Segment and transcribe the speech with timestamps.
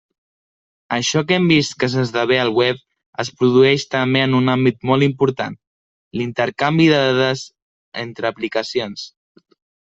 [0.95, 2.79] Això que hem vist que s'esdevé al web
[3.25, 5.61] es produeix també en un àmbit molt important:
[6.23, 7.47] l'intercanvi de dades
[8.09, 9.09] entre aplicacions.